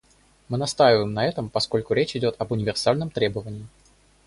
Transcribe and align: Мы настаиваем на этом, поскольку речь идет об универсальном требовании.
Мы 0.49 0.57
настаиваем 0.57 1.13
на 1.13 1.27
этом, 1.27 1.47
поскольку 1.51 1.93
речь 1.93 2.15
идет 2.15 2.35
об 2.39 2.51
универсальном 2.53 3.11
требовании. 3.11 3.67